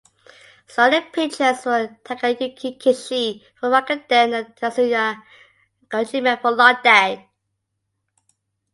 Starting 0.65 1.11
pitchers 1.11 1.63
were 1.63 1.95
Takayuki 2.03 2.75
Kishi 2.81 3.39
for 3.59 3.69
Rakuten 3.69 4.33
and 4.33 4.55
Kazuya 4.55 5.21
Ojima 5.91 6.41
for 6.41 6.49
Lotte. 6.55 7.21